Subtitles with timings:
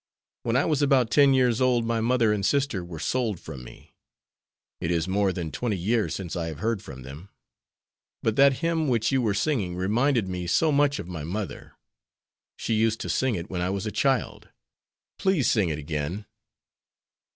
[0.41, 3.93] When I was about ten years old my mother and sister were sold from me.
[4.79, 7.29] It is more than twenty years since I have heard from them.
[8.23, 11.73] But that hymn which you were singing reminded me so much of my mother!
[12.57, 14.49] She used to sing it when I was a child.
[15.19, 16.25] Please sing it again."